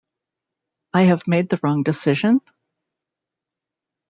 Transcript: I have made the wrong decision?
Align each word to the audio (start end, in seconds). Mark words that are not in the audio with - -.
I 0.95 1.03
have 1.03 1.27
made 1.27 1.49
the 1.49 1.59
wrong 1.61 1.83
decision? 1.83 2.41